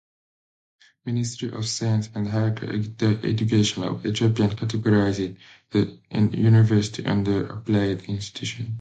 Ministry 1.05 1.51
of 1.51 1.67
Science 1.67 2.09
and 2.15 2.27
Higher 2.27 2.55
Education 3.23 3.83
of 3.83 4.03
Ethiopian 4.03 4.49
categorized 4.49 5.37
the 5.69 5.99
university 6.31 7.05
under 7.05 7.45
Applied 7.45 8.05
institutions. 8.05 8.69